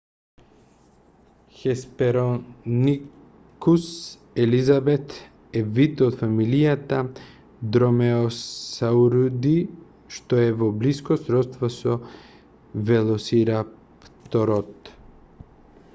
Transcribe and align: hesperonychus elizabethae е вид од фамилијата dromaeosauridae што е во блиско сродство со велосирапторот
hesperonychus 1.57 3.83
elizabethae 4.45 5.59
е 5.59 5.61
вид 5.75 6.01
од 6.07 6.17
фамилијата 6.21 7.01
dromaeosauridae 7.77 9.67
што 10.17 10.39
е 10.45 10.47
во 10.63 10.69
блиско 10.83 11.19
сродство 11.27 11.69
со 11.77 11.93
велосирапторот 12.91 14.73